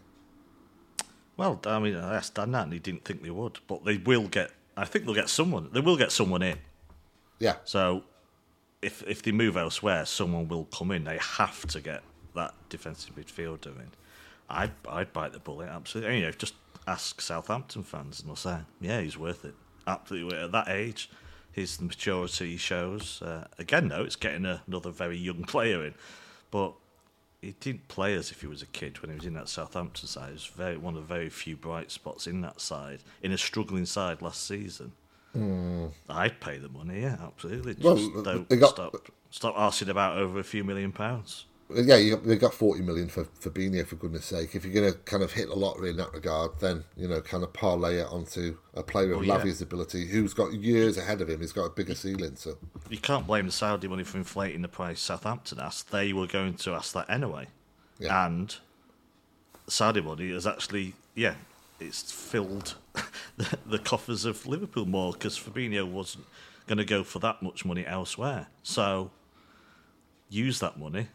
Well, 1.38 1.62
I 1.66 1.80
mean, 1.80 1.96
I 1.96 2.16
asked 2.16 2.36
Dan 2.36 2.52
that, 2.52 2.66
and 2.66 2.74
he 2.74 2.80
didn't 2.80 3.06
think 3.06 3.24
they 3.24 3.30
would, 3.30 3.60
but 3.68 3.86
they 3.86 3.98
will 3.98 4.28
get. 4.28 4.52
I 4.76 4.84
think 4.84 5.06
they'll 5.06 5.16
get 5.16 5.30
someone. 5.30 5.70
They 5.72 5.80
will 5.80 5.96
get 5.96 6.12
someone 6.12 6.42
in. 6.42 6.58
Yeah. 7.40 7.56
So, 7.64 8.04
if 8.82 9.02
if 9.08 9.24
they 9.24 9.32
move 9.32 9.56
elsewhere, 9.56 10.06
someone 10.06 10.50
will 10.50 10.66
come 10.66 10.92
in. 10.92 11.06
They 11.06 11.18
have 11.18 11.66
to 11.68 11.80
get 11.80 12.04
that 12.36 12.54
defensive 12.68 13.16
midfielder 13.16 13.68
in. 13.68 13.92
I'd 14.50 14.72
I'd 14.90 15.14
bite 15.14 15.32
the 15.32 15.40
bullet 15.40 15.70
absolutely. 15.70 16.20
You 16.20 16.26
know, 16.26 16.32
just 16.32 16.56
ask 16.86 17.22
Southampton 17.22 17.84
fans, 17.84 18.20
and 18.20 18.28
they'll 18.30 18.36
say, 18.36 18.58
yeah, 18.82 19.00
he's 19.00 19.18
worth 19.18 19.46
it. 19.46 19.56
Absolutely 19.88 20.38
at 20.38 20.52
that 20.52 20.68
age, 20.68 21.10
his 21.52 21.80
maturity 21.80 22.58
shows. 22.58 23.22
Uh, 23.22 23.48
again, 23.58 23.88
though, 23.88 24.04
it's 24.04 24.18
getting 24.18 24.46
a, 24.46 24.62
another 24.68 24.92
very 24.92 25.18
young 25.18 25.44
player 25.48 25.86
in, 25.86 25.94
but 26.56 26.74
he 27.42 27.52
didn't 27.60 27.86
play 27.90 28.14
as 28.14 28.32
if 28.32 28.40
he 28.40 28.48
was 28.48 28.62
a 28.62 28.66
kid 28.68 29.02
when 29.02 29.12
he 29.12 29.18
was 29.18 29.26
in 29.26 29.34
that 29.34 29.50
Southampton 29.50 30.08
side. 30.08 30.30
It 30.30 30.34
was 30.36 30.46
very 30.46 30.78
one 30.78 30.96
of 30.96 31.06
the 31.06 31.14
very 31.14 31.28
few 31.28 31.58
bright 31.58 31.92
spots 31.92 32.28
in 32.28 32.40
that 32.42 32.62
side, 32.62 33.00
in 33.22 33.34
a 33.34 33.38
struggling 33.38 33.86
side 33.86 34.22
last 34.22 34.48
season. 34.48 34.94
Mm. 35.36 35.92
I'd 36.08 36.40
pay 36.40 36.58
the 36.58 36.70
money, 36.70 37.02
yeah, 37.02 37.18
absolutely. 37.22 37.74
Just 37.74 38.14
well, 38.14 38.24
don't 38.24 38.48
got, 38.58 38.70
stop 38.70 38.96
stop 39.32 39.56
asking 39.58 39.90
about 39.90 40.18
over 40.18 40.40
a 40.40 40.46
few 40.46 40.64
million 40.64 40.94
pounds 40.94 41.44
yeah, 41.74 41.96
you 41.96 42.16
got, 42.16 42.24
they 42.24 42.36
got 42.36 42.54
40 42.54 42.84
million 42.84 43.08
for, 43.08 43.24
for 43.24 43.50
Fabinho, 43.50 43.86
for 43.86 43.96
goodness 43.96 44.26
sake. 44.26 44.54
If 44.54 44.66
you're 44.66 44.74
going 44.74 44.94
to 44.94 45.00
kind 45.00 45.24
of 45.24 45.32
hit 45.32 45.50
the 45.50 45.56
lottery 45.56 45.90
in 45.90 45.98
that 45.98 46.14
regard, 46.14 46.52
then, 46.60 46.84
you 46.96 47.08
know, 47.08 47.22
kind 47.22 47.44
of 47.44 47.54
parlay 47.54 47.98
it 47.98 48.08
onto 48.08 48.58
a 48.76 48.84
player 48.84 49.14
oh, 49.14 49.16
of 49.16 49.22
oh, 49.22 49.24
yeah. 49.24 49.36
Lavia's 49.36 49.62
ability 49.62 50.06
who's 50.06 50.34
got 50.34 50.54
years 50.54 50.98
ahead 50.98 51.22
of 51.22 51.30
him. 51.30 51.40
He's 51.40 51.52
got 51.52 51.66
a 51.66 51.70
bigger 51.72 51.96
ceiling. 51.96 52.36
So 52.36 52.58
You 52.90 53.00
can't 53.00 53.26
blame 53.26 53.48
the 53.48 53.52
Saudi 53.52 53.88
money 53.88 54.04
for 54.04 54.18
inflating 54.18 54.62
the 54.62 54.68
price 54.68 55.02
Southampton 55.02 55.60
asked. 55.60 55.92
They 55.92 56.14
were 56.14 56.28
going 56.28 56.54
to 56.56 56.74
ask 56.74 56.94
that 56.94 57.10
anyway. 57.10 57.48
Yeah. 57.98 58.28
And 58.28 58.56
Saudi 59.68 60.02
money 60.02 60.32
has 60.34 60.46
actually, 60.46 60.94
yeah, 61.16 61.34
it's 61.80 62.12
filled 62.12 62.76
the, 63.38 63.58
the 63.66 63.80
coffers 63.80 64.26
of 64.26 64.46
Liverpool 64.46 64.86
more 64.86 65.14
because 65.14 65.40
Fabinho 65.40 65.90
wasn't 65.90 66.26
going 66.68 66.78
to 66.78 66.86
go 66.86 67.04
for 67.04 67.18
that 67.20 67.42
much 67.42 67.66
money 67.66 67.88
elsewhere. 67.88 68.48
So 68.62 69.10
use 70.30 70.60
that 70.60 70.80
money 70.80 71.08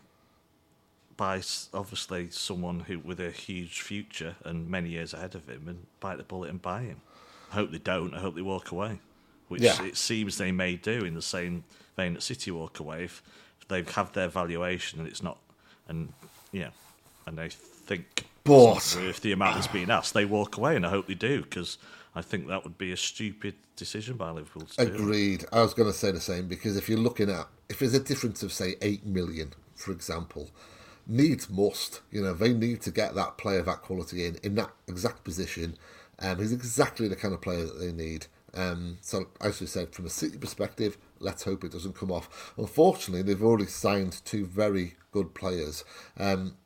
by 1.20 1.42
obviously 1.74 2.30
someone 2.30 2.80
who 2.80 2.98
with 2.98 3.20
a 3.20 3.30
huge 3.30 3.82
future 3.82 4.36
and 4.42 4.70
many 4.70 4.88
years 4.88 5.12
ahead 5.12 5.34
of 5.34 5.46
him 5.46 5.68
and 5.68 5.86
bite 6.00 6.16
the 6.16 6.22
bullet 6.22 6.48
and 6.48 6.62
buy 6.62 6.80
him. 6.80 7.02
I 7.52 7.56
hope 7.56 7.72
they 7.72 7.78
don't. 7.78 8.14
I 8.14 8.20
hope 8.20 8.36
they 8.36 8.40
walk 8.40 8.70
away, 8.70 9.00
which 9.48 9.60
yeah. 9.60 9.82
it 9.82 9.98
seems 9.98 10.38
they 10.38 10.50
may 10.50 10.76
do 10.76 11.04
in 11.04 11.12
the 11.12 11.20
same 11.20 11.64
vein 11.94 12.14
that 12.14 12.22
City 12.22 12.50
walk 12.50 12.80
away 12.80 13.04
if 13.04 13.22
they 13.68 13.82
have 13.82 14.14
their 14.14 14.28
valuation 14.28 14.98
and 14.98 15.06
it's 15.06 15.22
not. 15.22 15.36
And 15.88 16.14
yeah, 16.52 16.70
and 17.26 17.36
they 17.36 17.50
think 17.50 18.24
but 18.42 18.96
worth 18.96 19.20
the 19.20 19.32
amount 19.32 19.56
that's 19.56 19.66
being 19.66 19.90
asked, 19.90 20.14
they 20.14 20.24
walk 20.24 20.56
away, 20.56 20.74
and 20.74 20.86
I 20.86 20.88
hope 20.88 21.06
they 21.06 21.12
do 21.12 21.42
because 21.42 21.76
I 22.14 22.22
think 22.22 22.48
that 22.48 22.64
would 22.64 22.78
be 22.78 22.92
a 22.92 22.96
stupid 22.96 23.56
decision 23.76 24.16
by 24.16 24.30
Liverpool. 24.30 24.66
Agreed. 24.78 25.44
I 25.52 25.60
was 25.60 25.74
going 25.74 25.92
to 25.92 25.96
say 25.96 26.12
the 26.12 26.20
same 26.20 26.48
because 26.48 26.78
if 26.78 26.88
you're 26.88 26.98
looking 26.98 27.28
at 27.28 27.46
if 27.68 27.80
there's 27.80 27.92
a 27.92 28.00
difference 28.00 28.42
of 28.42 28.54
say 28.54 28.76
eight 28.80 29.04
million, 29.04 29.52
for 29.76 29.92
example, 29.92 30.48
needs 31.06 31.48
must. 31.50 32.00
You 32.10 32.22
know, 32.22 32.34
they 32.34 32.52
need 32.52 32.80
to 32.82 32.90
get 32.90 33.14
that 33.14 33.38
player 33.38 33.60
of 33.60 33.66
that 33.66 33.82
quality 33.82 34.26
in 34.26 34.36
in 34.42 34.54
that 34.56 34.70
exact 34.88 35.24
position. 35.24 35.76
Um, 36.18 36.38
he's 36.38 36.52
exactly 36.52 37.08
the 37.08 37.16
kind 37.16 37.32
of 37.32 37.40
player 37.40 37.64
that 37.64 37.78
they 37.78 37.92
need. 37.92 38.26
Um, 38.54 38.98
so, 39.00 39.26
as 39.40 39.60
you 39.60 39.66
said, 39.66 39.94
from 39.94 40.06
a 40.06 40.10
City 40.10 40.36
perspective, 40.36 40.98
let's 41.18 41.44
hope 41.44 41.64
it 41.64 41.72
doesn't 41.72 41.96
come 41.96 42.10
off. 42.10 42.52
Unfortunately, 42.56 43.22
they've 43.22 43.42
already 43.42 43.66
signed 43.66 44.20
two 44.24 44.44
very 44.44 44.96
good 45.12 45.34
players. 45.34 45.84
Um, 46.18 46.56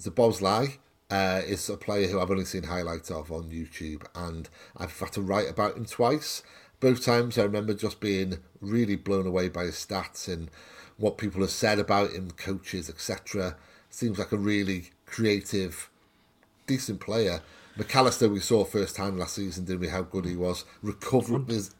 Szoboszlai 0.00 0.78
uh, 1.10 1.42
is 1.46 1.68
a 1.68 1.76
player 1.76 2.08
who 2.08 2.20
I've 2.20 2.30
only 2.30 2.44
seen 2.44 2.64
highlights 2.64 3.10
of 3.10 3.30
on 3.30 3.50
YouTube, 3.50 4.04
and 4.14 4.48
I've 4.76 4.98
had 4.98 5.12
to 5.12 5.22
write 5.22 5.50
about 5.50 5.76
him 5.76 5.84
twice. 5.84 6.42
Both 6.80 7.04
times 7.04 7.38
I 7.38 7.42
remember 7.44 7.74
just 7.74 8.00
being 8.00 8.38
really 8.60 8.96
blown 8.96 9.26
away 9.26 9.48
by 9.48 9.64
his 9.64 9.74
stats 9.74 10.32
and 10.32 10.50
what 10.96 11.18
people 11.18 11.40
have 11.40 11.50
said 11.50 11.78
about 11.78 12.12
him, 12.12 12.30
coaches, 12.32 12.88
etc. 12.88 13.56
Seems 13.94 14.18
like 14.18 14.32
a 14.32 14.36
really 14.36 14.90
creative, 15.06 15.88
decent 16.66 16.98
player. 16.98 17.42
Mac 17.76 17.94
Allister, 17.94 18.28
we 18.28 18.40
saw 18.40 18.64
firsthand 18.64 19.20
last 19.20 19.36
season, 19.36 19.66
didn't 19.66 19.82
we? 19.82 19.86
How 19.88 20.02
good 20.02 20.24
he 20.24 20.34
was. 20.34 20.64
Recovering 20.82 21.46
his. 21.46 21.72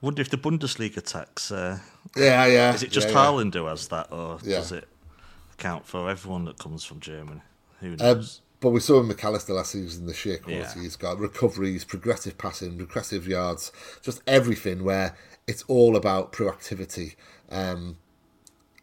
Wonder 0.00 0.22
if 0.22 0.30
the 0.30 0.36
Bundesliga 0.36 1.02
tax. 1.02 1.50
Uh, 1.50 1.80
yeah, 2.16 2.46
yeah. 2.46 2.74
Is 2.74 2.84
it 2.84 2.92
just 2.92 3.08
yeah, 3.08 3.14
Haaland 3.14 3.56
yeah. 3.56 3.62
who 3.62 3.66
has 3.66 3.88
that, 3.88 4.12
or 4.12 4.38
yeah. 4.44 4.58
does 4.58 4.70
it 4.70 4.86
count 5.56 5.84
for 5.84 6.08
everyone 6.08 6.44
that 6.44 6.60
comes 6.60 6.84
from 6.84 7.00
Germany? 7.00 7.40
Who 7.80 7.88
um, 7.88 7.96
knows? 7.96 8.38
Um, 8.38 8.44
but 8.60 8.70
we 8.70 8.78
saw 8.78 9.00
in 9.00 9.08
Mac 9.08 9.24
Allister 9.24 9.52
last 9.52 9.72
season 9.72 10.06
the 10.06 10.14
sheer 10.14 10.38
quality 10.38 10.62
yeah. 10.76 10.82
he's 10.82 10.94
got, 10.94 11.18
recoveries, 11.18 11.84
progressive 11.84 12.38
passing, 12.38 12.76
progressive 12.76 13.26
yards, 13.26 13.72
just 14.00 14.22
everything 14.28 14.84
where 14.84 15.16
it's 15.48 15.64
all 15.66 15.96
about 15.96 16.32
proactivity 16.32 17.16
um, 17.50 17.96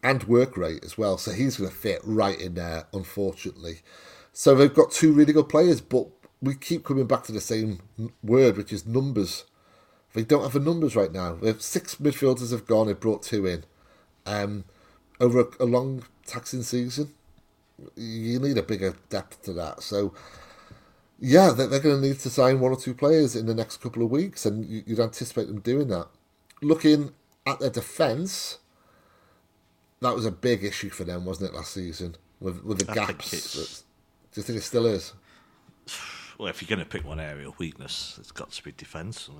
and 0.06 0.24
work 0.24 0.56
rate 0.56 0.84
as 0.84 0.96
well. 0.96 1.18
So 1.18 1.32
he's 1.32 1.56
going 1.56 1.70
to 1.70 1.76
fit 1.76 2.00
right 2.04 2.40
in 2.40 2.54
there, 2.54 2.86
unfortunately. 2.92 3.80
So 4.32 4.54
they've 4.54 4.72
got 4.72 4.90
two 4.90 5.12
really 5.12 5.32
good 5.32 5.48
players, 5.48 5.80
but 5.80 6.08
we 6.40 6.54
keep 6.54 6.84
coming 6.84 7.06
back 7.06 7.24
to 7.24 7.32
the 7.32 7.40
same 7.40 7.80
word, 8.22 8.56
which 8.56 8.72
is 8.72 8.86
numbers. 8.86 9.44
They 10.12 10.24
don't 10.24 10.42
have 10.42 10.52
the 10.52 10.60
numbers 10.60 10.96
right 10.96 11.12
now. 11.12 11.34
They 11.34 11.48
have 11.48 11.62
six 11.62 11.96
midfielders 11.96 12.50
have 12.50 12.66
gone. 12.66 12.86
They 12.86 12.92
brought 12.92 13.22
two 13.22 13.46
in 13.46 13.64
um, 14.24 14.64
over 15.20 15.40
a, 15.40 15.64
a 15.64 15.64
long 15.64 16.04
taxing 16.26 16.62
season 16.62 17.12
you 17.96 18.38
need 18.38 18.58
a 18.58 18.62
bigger 18.62 18.94
depth 19.08 19.42
to 19.42 19.52
that. 19.54 19.82
So, 19.82 20.14
yeah, 21.18 21.50
they're, 21.50 21.66
they're 21.66 21.80
going 21.80 22.00
to 22.00 22.08
need 22.08 22.18
to 22.20 22.30
sign 22.30 22.60
one 22.60 22.72
or 22.72 22.76
two 22.76 22.94
players 22.94 23.36
in 23.36 23.46
the 23.46 23.54
next 23.54 23.78
couple 23.78 24.02
of 24.02 24.10
weeks, 24.10 24.46
and 24.46 24.64
you'd 24.86 25.00
anticipate 25.00 25.46
them 25.46 25.60
doing 25.60 25.88
that. 25.88 26.08
Looking 26.62 27.12
at 27.46 27.60
their 27.60 27.70
defence, 27.70 28.58
that 30.00 30.14
was 30.14 30.26
a 30.26 30.30
big 30.30 30.64
issue 30.64 30.90
for 30.90 31.04
them, 31.04 31.24
wasn't 31.24 31.50
it, 31.50 31.56
last 31.56 31.72
season 31.72 32.16
with 32.40 32.62
with 32.64 32.78
the 32.84 32.90
I 32.90 32.94
gaps? 32.94 33.84
Do 34.32 34.40
you 34.40 34.42
think 34.42 34.58
it 34.58 34.62
still 34.62 34.86
is? 34.86 35.12
Well, 36.38 36.48
if 36.48 36.60
you're 36.60 36.68
going 36.68 36.86
to 36.86 36.90
pick 36.90 37.06
one 37.06 37.20
area 37.20 37.48
of 37.48 37.58
weakness, 37.58 38.16
it's 38.20 38.30
got 38.30 38.50
to 38.52 38.62
be 38.62 38.72
defence. 38.72 39.30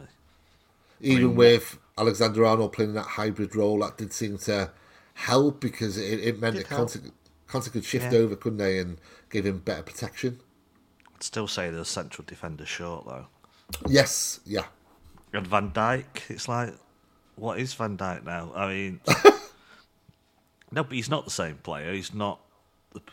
Even 1.00 1.36
with 1.36 1.78
Alexander 1.98 2.46
Arnold 2.46 2.72
playing 2.72 2.94
that 2.94 3.04
hybrid 3.04 3.54
role, 3.54 3.80
that 3.80 3.98
did 3.98 4.14
seem 4.14 4.38
to 4.38 4.70
help 5.12 5.60
because 5.60 5.98
it, 5.98 6.20
it 6.20 6.40
meant 6.40 6.56
it, 6.56 6.60
it 6.60 6.68
Conte 7.46 7.70
could 7.70 7.84
shift 7.84 8.12
yeah. 8.12 8.18
over, 8.18 8.36
couldn't 8.36 8.58
they, 8.58 8.78
and 8.78 8.98
give 9.30 9.44
him 9.44 9.58
better 9.58 9.82
protection. 9.82 10.40
I'd 11.14 11.22
still 11.22 11.46
say 11.46 11.70
the 11.70 11.84
central 11.84 12.24
defender 12.26 12.64
short 12.64 13.06
though. 13.06 13.26
Yes, 13.88 14.40
yeah. 14.46 14.64
And 15.32 15.46
Van 15.46 15.70
Dijk, 15.72 16.30
it's 16.30 16.48
like, 16.48 16.74
what 17.34 17.58
is 17.58 17.74
Van 17.74 17.98
Dijk 17.98 18.24
now? 18.24 18.52
I 18.54 18.68
mean, 18.68 19.00
no, 20.76 20.84
but 20.84 20.92
he's 20.92 21.08
not 21.08 21.24
the 21.24 21.30
same 21.30 21.56
player. 21.56 21.92
He's 21.92 22.12
not, 22.12 22.38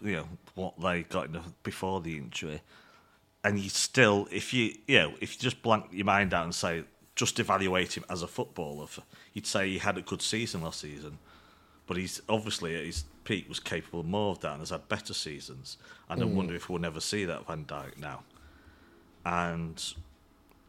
you 0.02 0.18
know, 0.18 0.28
what 0.54 0.80
they 0.82 1.04
got 1.04 1.32
the, 1.32 1.42
before 1.64 2.02
the 2.02 2.18
injury. 2.18 2.62
And 3.46 3.58
you 3.58 3.70
still, 3.70 4.28
if 4.32 4.54
you, 4.54 4.76
you 4.86 5.00
know, 5.00 5.14
if 5.22 5.36
you 5.36 5.42
just 5.42 5.64
blank 5.64 5.86
your 5.92 6.06
mind 6.06 6.34
out 6.34 6.44
and 6.44 6.54
say, 6.54 6.84
just 7.16 7.40
evaluate 7.40 7.96
him 7.96 8.04
as 8.10 8.22
a 8.22 8.28
footballer, 8.28 8.88
you'd 9.34 9.48
say 9.48 9.70
he 9.70 9.78
had 9.78 9.98
a 9.98 10.02
good 10.02 10.22
season 10.22 10.62
last 10.62 10.82
season. 10.82 11.20
But 11.88 11.98
he's 11.98 12.22
obviously 12.28 12.76
at 12.76 12.86
his 12.86 13.06
peak 13.24 13.48
was 13.48 13.62
capable 13.62 14.02
of 14.02 14.08
more 14.08 14.32
of 14.32 14.42
that 14.42 14.52
and 14.52 14.60
has 14.60 14.72
had 14.72 14.90
better 14.90 15.14
seasons. 15.14 15.78
And 16.10 16.22
mm. 16.22 16.24
I 16.24 16.28
wonder 16.28 16.56
if 16.56 16.70
we'll 16.70 16.80
never 16.80 17.00
see 17.00 17.24
that 17.26 17.48
Van 17.48 17.64
Dijk 17.64 17.98
now. 17.98 18.24
And 19.26 19.82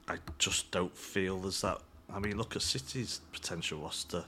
I 0.06 0.18
just 0.38 0.70
don't 0.70 0.96
feel 0.96 1.40
there's 1.40 1.60
that. 1.62 1.78
I 2.12 2.20
mean, 2.20 2.36
look 2.36 2.54
at 2.54 2.62
City's 2.62 3.20
potential 3.32 3.80
roster 3.80 4.24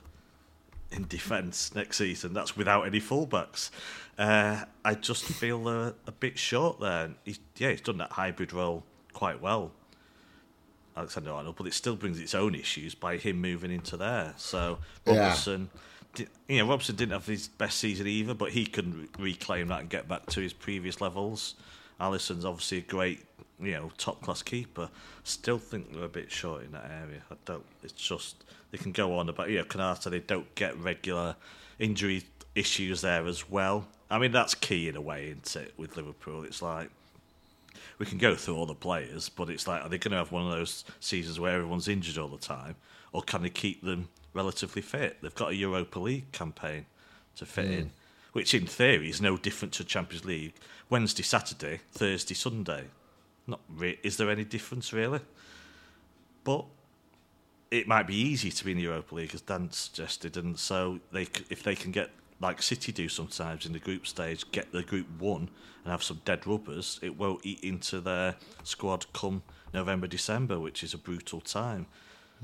in 0.91 1.07
defence 1.07 1.73
next 1.75 1.97
season. 1.97 2.33
That's 2.33 2.55
without 2.55 2.83
any 2.83 2.99
fullbacks. 2.99 3.69
Uh, 4.17 4.63
I 4.83 4.95
just 4.95 5.23
feel 5.23 5.63
they're 5.63 5.93
a 6.07 6.11
bit 6.11 6.37
short 6.37 6.79
there. 6.79 7.11
He's, 7.23 7.39
yeah, 7.57 7.71
he's 7.71 7.81
done 7.81 7.97
that 7.97 8.13
hybrid 8.13 8.53
role 8.53 8.83
quite 9.13 9.41
well, 9.41 9.71
Alexander 10.95 11.31
Arnold, 11.31 11.55
but 11.57 11.67
it 11.67 11.73
still 11.73 11.95
brings 11.95 12.19
its 12.19 12.33
own 12.33 12.55
issues 12.55 12.95
by 12.95 13.17
him 13.17 13.39
moving 13.41 13.71
into 13.71 13.97
there. 13.97 14.33
So 14.37 14.79
Robertson. 15.05 15.69
Yeah 15.73 15.81
you 16.47 16.59
know, 16.59 16.69
Robson 16.69 16.95
didn't 16.95 17.11
have 17.11 17.25
his 17.25 17.47
best 17.47 17.77
season 17.77 18.07
either, 18.07 18.33
but 18.33 18.51
he 18.51 18.65
can 18.65 19.07
reclaim 19.19 19.67
that 19.67 19.81
and 19.81 19.89
get 19.89 20.07
back 20.07 20.25
to 20.27 20.41
his 20.41 20.53
previous 20.53 21.01
levels. 21.01 21.55
Alisson's 21.99 22.45
obviously 22.45 22.79
a 22.79 22.81
great, 22.81 23.25
you 23.59 23.73
know, 23.73 23.91
top 23.97 24.21
class 24.21 24.41
keeper. 24.41 24.89
Still 25.23 25.57
think 25.57 25.93
they're 25.93 26.03
a 26.03 26.09
bit 26.09 26.31
short 26.31 26.63
in 26.63 26.71
that 26.71 26.85
area. 26.85 27.21
I 27.31 27.35
don't. 27.45 27.65
It's 27.83 27.93
just 27.93 28.43
they 28.71 28.77
can 28.77 28.91
go 28.91 29.17
on 29.17 29.29
about 29.29 29.49
you 29.49 29.57
know 29.57 29.63
Konate. 29.63 30.09
They 30.09 30.19
don't 30.19 30.53
get 30.55 30.77
regular 30.77 31.35
injury 31.79 32.23
issues 32.55 33.01
there 33.01 33.25
as 33.25 33.49
well. 33.49 33.87
I 34.09 34.19
mean 34.19 34.31
that's 34.31 34.55
key 34.55 34.87
in 34.87 34.95
a 34.95 35.01
way, 35.01 35.27
isn't 35.27 35.55
it? 35.55 35.73
With 35.77 35.97
Liverpool, 35.97 36.43
it's 36.43 36.61
like 36.61 36.89
we 37.99 38.05
can 38.05 38.17
go 38.17 38.35
through 38.35 38.55
all 38.55 38.65
the 38.65 38.75
players, 38.75 39.29
but 39.29 39.49
it's 39.49 39.67
like 39.67 39.83
are 39.83 39.89
they 39.89 39.97
going 39.97 40.11
to 40.11 40.17
have 40.17 40.31
one 40.31 40.45
of 40.45 40.51
those 40.51 40.85
seasons 40.99 41.39
where 41.39 41.55
everyone's 41.55 41.87
injured 41.87 42.17
all 42.17 42.27
the 42.27 42.37
time, 42.37 42.75
or 43.11 43.21
can 43.21 43.41
they 43.41 43.49
keep 43.49 43.83
them 43.83 44.09
relatively 44.37 44.81
fit. 44.81 45.17
They've 45.21 45.35
got 45.35 45.51
a 45.51 45.55
Europa 45.55 45.99
League 45.99 46.31
campaign 46.31 46.85
to 47.35 47.45
fit 47.45 47.67
mm. 47.67 47.79
in, 47.79 47.91
which 48.31 48.53
in 48.53 48.67
theory 48.67 49.09
is 49.09 49.19
no 49.19 49.35
different 49.35 49.73
to 49.75 49.83
Champions 49.83 50.23
League. 50.23 50.53
Wednesday, 50.89 51.23
Saturday, 51.23 51.81
Thursday, 51.91 52.35
Sunday. 52.35 52.85
Not 53.47 53.61
re- 53.69 53.99
is 54.03 54.17
there 54.17 54.29
any 54.29 54.43
difference 54.43 54.93
really? 54.93 55.21
But 56.43 56.65
it 57.71 57.87
might 57.87 58.07
be 58.07 58.15
easy 58.15 58.51
to 58.51 58.65
be 58.65 58.71
in 58.71 58.77
the 58.77 58.83
Europa 58.83 59.15
League, 59.15 59.33
as 59.33 59.41
Dan 59.41 59.71
suggested, 59.71 60.37
and 60.37 60.57
so 60.57 60.99
they 61.11 61.27
if 61.49 61.63
they 61.63 61.75
can 61.75 61.91
get 61.91 62.11
like 62.39 62.61
City 62.61 62.91
do 62.91 63.09
sometimes 63.09 63.65
in 63.65 63.73
the 63.73 63.79
group 63.79 64.05
stage, 64.05 64.49
get 64.51 64.71
the 64.71 64.83
group 64.83 65.07
one 65.17 65.49
and 65.83 65.91
have 65.91 66.03
some 66.03 66.21
dead 66.23 66.45
rubbers, 66.45 66.99
it 67.01 67.17
won't 67.17 67.43
eat 67.43 67.63
into 67.63 67.99
their 67.99 68.35
squad 68.63 69.11
come 69.13 69.41
November, 69.73 70.05
December, 70.05 70.59
which 70.59 70.83
is 70.83 70.93
a 70.93 70.97
brutal 70.97 71.41
time. 71.41 71.87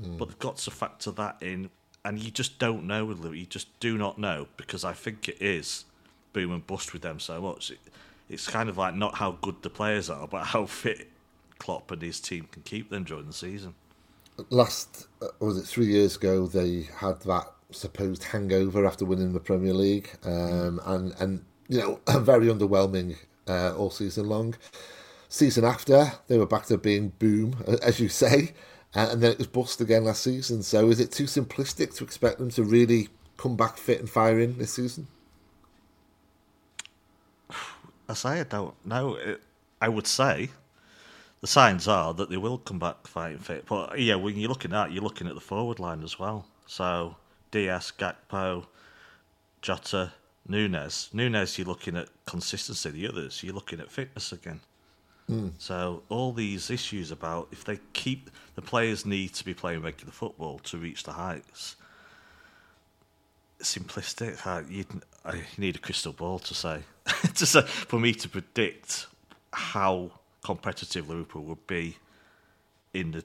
Mm. 0.02 0.18
But 0.18 0.28
they've 0.28 0.38
got 0.38 0.56
to 0.58 0.70
factor 0.72 1.12
that 1.12 1.36
in 1.40 1.70
and 2.04 2.18
you 2.18 2.30
just 2.30 2.58
don't 2.58 2.84
know 2.84 3.04
with. 3.04 3.24
You 3.24 3.46
just 3.46 3.78
do 3.80 3.96
not 3.96 4.18
know 4.18 4.46
because 4.56 4.84
I 4.84 4.92
think 4.92 5.28
it 5.28 5.40
is 5.40 5.84
boom 6.32 6.52
and 6.52 6.66
bust 6.66 6.92
with 6.92 7.02
them 7.02 7.18
so 7.18 7.40
much. 7.40 7.70
It, 7.70 7.78
it's 8.34 8.48
kind 8.48 8.68
of 8.68 8.76
like 8.76 8.94
not 8.94 9.14
how 9.16 9.32
good 9.42 9.62
the 9.62 9.70
players 9.70 10.10
are, 10.10 10.28
but 10.28 10.44
how 10.44 10.66
fit 10.66 11.08
Klopp 11.58 11.90
and 11.90 12.02
his 12.02 12.20
team 12.20 12.48
can 12.50 12.62
keep 12.62 12.90
them 12.90 13.04
during 13.04 13.26
the 13.26 13.32
season. 13.32 13.74
Last 14.50 15.06
uh, 15.22 15.28
was 15.38 15.56
it 15.56 15.62
three 15.62 15.86
years 15.86 16.16
ago? 16.16 16.46
They 16.46 16.88
had 16.96 17.20
that 17.22 17.46
supposed 17.70 18.24
hangover 18.24 18.84
after 18.86 19.04
winning 19.04 19.32
the 19.32 19.40
Premier 19.40 19.74
League, 19.74 20.10
um, 20.24 20.80
and 20.84 21.14
and 21.18 21.44
you 21.68 21.78
know 21.78 22.00
very 22.20 22.48
underwhelming 22.48 23.16
uh, 23.48 23.74
all 23.76 23.90
season 23.90 24.28
long. 24.28 24.56
Season 25.28 25.64
after, 25.64 26.12
they 26.28 26.38
were 26.38 26.46
back 26.46 26.66
to 26.66 26.78
being 26.78 27.08
boom, 27.18 27.56
as 27.82 27.98
you 27.98 28.08
say 28.08 28.52
and 28.94 29.22
then 29.22 29.32
it 29.32 29.38
was 29.38 29.46
bust 29.46 29.80
again 29.80 30.04
last 30.04 30.22
season. 30.22 30.62
So 30.62 30.88
is 30.88 31.00
it 31.00 31.10
too 31.10 31.24
simplistic 31.24 31.94
to 31.96 32.04
expect 32.04 32.38
them 32.38 32.50
to 32.50 32.62
really 32.62 33.08
come 33.36 33.56
back 33.56 33.76
fit 33.76 33.98
and 33.98 34.08
firing 34.08 34.56
this 34.58 34.74
season? 34.74 35.08
I 38.08 38.14
say 38.14 38.40
I 38.40 38.44
don't 38.44 38.74
know. 38.84 39.18
I 39.80 39.88
would 39.88 40.06
say 40.06 40.50
the 41.40 41.46
signs 41.46 41.86
are 41.88 42.14
that 42.14 42.30
they 42.30 42.36
will 42.36 42.58
come 42.58 42.78
back 42.78 43.06
fighting 43.06 43.38
fit. 43.38 43.66
But 43.66 43.98
yeah, 43.98 44.14
when 44.14 44.36
you're 44.36 44.48
looking 44.48 44.72
at, 44.72 44.92
you're 44.92 45.02
looking 45.02 45.26
at 45.26 45.34
the 45.34 45.40
forward 45.40 45.78
line 45.78 46.02
as 46.02 46.18
well. 46.18 46.46
So 46.66 47.16
Diaz, 47.50 47.92
Gakpo, 47.98 48.66
Jota, 49.60 50.12
Nunez. 50.48 51.10
Nunez, 51.12 51.58
you're 51.58 51.66
looking 51.66 51.96
at 51.96 52.08
consistency. 52.26 52.90
The 52.90 53.08
others, 53.08 53.42
you're 53.42 53.54
looking 53.54 53.80
at 53.80 53.90
fitness 53.90 54.32
again. 54.32 54.60
Mm. 55.30 55.52
So 55.58 56.02
all 56.08 56.32
these 56.32 56.70
issues 56.70 57.10
about 57.10 57.48
if 57.50 57.64
they 57.64 57.78
keep 57.92 58.30
the 58.54 58.62
players 58.62 59.06
need 59.06 59.34
to 59.34 59.44
be 59.44 59.54
playing 59.54 59.82
regular 59.82 60.12
football 60.12 60.58
to 60.60 60.78
reach 60.78 61.04
the 61.04 61.12
heights. 61.12 61.76
Simplistic. 63.60 64.46
I, 64.46 64.64
I 65.28 65.42
need 65.58 65.76
a 65.76 65.78
crystal 65.78 66.12
ball 66.12 66.38
to 66.40 66.54
say, 66.54 66.80
to 67.34 67.46
say 67.46 67.62
for 67.62 67.98
me 67.98 68.14
to 68.14 68.28
predict 68.28 69.06
how 69.52 70.10
competitive 70.42 71.08
Liverpool 71.08 71.42
would 71.44 71.66
be 71.66 71.96
in 72.92 73.12
the 73.12 73.24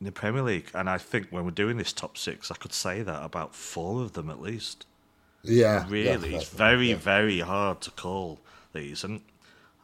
in 0.00 0.04
the 0.04 0.12
Premier 0.12 0.42
League. 0.42 0.70
And 0.74 0.90
I 0.90 0.98
think 0.98 1.28
when 1.30 1.44
we're 1.44 1.50
doing 1.50 1.78
this 1.78 1.92
top 1.92 2.18
six, 2.18 2.50
I 2.50 2.54
could 2.54 2.72
say 2.72 3.02
that 3.02 3.22
about 3.22 3.54
four 3.54 4.02
of 4.02 4.12
them 4.12 4.28
at 4.30 4.40
least. 4.40 4.86
Yeah, 5.42 5.86
really, 5.88 6.34
it's 6.34 6.48
very 6.48 6.90
yeah. 6.90 6.96
very 6.96 7.40
hard 7.40 7.80
to 7.82 7.90
call 7.92 8.40
these. 8.74 9.04
And 9.04 9.20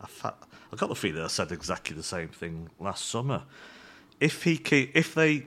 I, 0.00 0.32
I 0.72 0.76
got 0.76 0.88
the 0.88 0.94
feeling 0.94 1.22
I 1.22 1.28
said 1.28 1.52
exactly 1.52 1.96
the 1.96 2.02
same 2.02 2.28
thing 2.28 2.70
last 2.80 3.06
summer. 3.06 3.42
If 4.20 4.42
he 4.42 4.54
if 4.94 5.14
they 5.14 5.46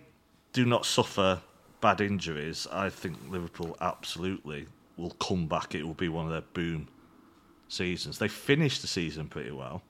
do 0.53 0.65
not 0.65 0.85
suffer 0.85 1.41
bad 1.85 2.01
injuries, 2.01 2.65
I 2.71 2.89
think 2.89 3.15
Liverpool 3.29 3.77
absolutely 3.79 4.65
will 4.97 5.11
come 5.11 5.45
back. 5.45 5.75
It 5.75 5.83
will 5.83 5.93
be 5.93 6.09
one 6.09 6.25
of 6.25 6.31
their 6.31 6.41
boom 6.41 6.87
seasons. 7.67 8.17
They 8.17 8.27
finished 8.27 8.81
the 8.81 8.87
season 8.87 9.27
pretty 9.27 9.51
well. 9.51 9.83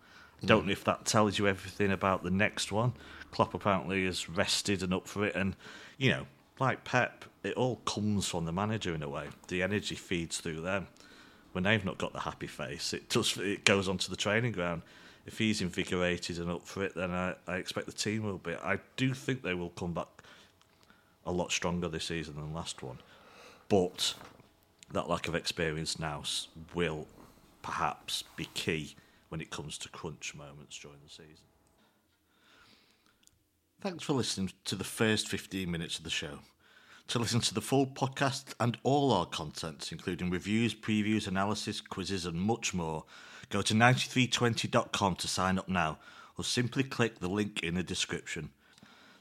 Mm. 0.43 0.47
Don't 0.47 0.65
know 0.65 0.73
if 0.73 0.83
that 0.83 1.05
tells 1.05 1.39
you 1.39 1.47
everything 1.47 1.93
about 1.93 2.21
the 2.21 2.31
next 2.31 2.69
one. 2.69 2.91
Klopp 3.31 3.53
apparently 3.53 4.03
is 4.03 4.27
rested 4.27 4.83
and 4.83 4.93
up 4.93 5.07
for 5.07 5.25
it, 5.25 5.35
and 5.35 5.55
you 5.97 6.09
know, 6.11 6.25
like 6.59 6.83
Pep, 6.83 7.23
it 7.43 7.53
all 7.53 7.77
comes 7.85 8.27
from 8.27 8.43
the 8.43 8.51
manager 8.51 8.93
in 8.93 9.01
a 9.01 9.07
way. 9.07 9.29
The 9.47 9.63
energy 9.63 9.95
feeds 9.95 10.41
through 10.41 10.59
them. 10.59 10.87
When 11.53 11.63
they've 11.63 11.85
not 11.85 11.97
got 11.97 12.11
the 12.11 12.19
happy 12.19 12.47
face, 12.47 12.91
it 12.93 13.07
does. 13.07 13.37
It 13.37 13.63
goes 13.63 13.87
onto 13.87 14.09
the 14.09 14.17
training 14.17 14.51
ground. 14.51 14.81
If 15.25 15.37
he's 15.37 15.61
invigorated 15.61 16.39
and 16.39 16.51
up 16.51 16.67
for 16.67 16.83
it, 16.83 16.93
then 16.93 17.11
I, 17.11 17.35
I 17.47 17.55
expect 17.55 17.87
the 17.87 17.93
team 17.93 18.23
will 18.23 18.37
be. 18.37 18.53
I 18.53 18.79
do 18.97 19.13
think 19.13 19.43
they 19.43 19.53
will 19.53 19.69
come 19.69 19.93
back 19.93 20.07
a 21.25 21.31
lot 21.31 21.51
stronger 21.51 21.87
this 21.87 22.05
season 22.05 22.35
than 22.35 22.53
last 22.53 22.83
one. 22.83 22.99
But 23.67 24.13
that 24.91 25.09
lack 25.09 25.27
of 25.27 25.35
experience 25.35 25.99
now 25.99 26.23
will 26.73 27.07
perhaps 27.61 28.23
be 28.35 28.45
key 28.53 28.95
when 29.29 29.41
it 29.41 29.49
comes 29.49 29.77
to 29.79 29.89
crunch 29.89 30.35
moments 30.35 30.77
during 30.77 30.99
the 31.03 31.09
season. 31.09 31.45
Thanks 33.81 34.03
for 34.03 34.13
listening 34.13 34.51
to 34.65 34.75
the 34.75 34.83
first 34.83 35.27
15 35.27 35.69
minutes 35.69 35.97
of 35.97 36.03
the 36.03 36.09
show. 36.09 36.39
To 37.09 37.19
listen 37.19 37.39
to 37.41 37.53
the 37.53 37.61
full 37.61 37.85
podcast 37.85 38.55
and 38.59 38.77
all 38.83 39.11
our 39.11 39.27
contents, 39.27 39.91
including 39.91 40.31
reviews, 40.31 40.73
previews, 40.73 41.27
analysis, 41.27 41.81
quizzes, 41.81 42.25
and 42.25 42.39
much 42.39 42.73
more, 42.73 43.03
go 43.49 43.61
to 43.61 43.75
9320.com 43.75 45.15
to 45.17 45.27
sign 45.27 45.59
up 45.59 45.69
now, 45.69 45.99
or 46.37 46.43
simply 46.43 46.83
click 46.83 47.19
the 47.19 47.29
link 47.29 47.61
in 47.61 47.75
the 47.75 47.83
description. 47.83 48.49